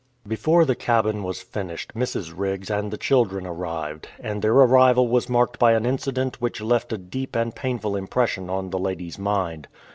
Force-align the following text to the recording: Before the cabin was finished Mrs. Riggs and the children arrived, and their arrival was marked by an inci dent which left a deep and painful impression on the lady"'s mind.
Before 0.27 0.65
the 0.65 0.73
cabin 0.73 1.21
was 1.21 1.43
finished 1.43 1.93
Mrs. 1.93 2.33
Riggs 2.35 2.71
and 2.71 2.89
the 2.89 2.97
children 2.97 3.45
arrived, 3.45 4.07
and 4.19 4.41
their 4.41 4.53
arrival 4.55 5.07
was 5.07 5.29
marked 5.29 5.59
by 5.59 5.73
an 5.73 5.83
inci 5.83 6.11
dent 6.11 6.41
which 6.41 6.59
left 6.59 6.91
a 6.91 6.97
deep 6.97 7.35
and 7.35 7.53
painful 7.55 7.95
impression 7.95 8.49
on 8.49 8.71
the 8.71 8.79
lady"'s 8.79 9.19
mind. 9.19 9.67